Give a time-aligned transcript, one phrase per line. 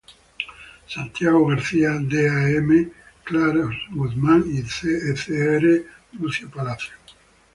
[0.93, 2.47] Santiago-García, D., A.
[2.57, 2.91] M.
[3.23, 5.55] Claros-Guzmán y C.
[5.57, 5.85] R.
[6.13, 6.95] Lucio-Palacio.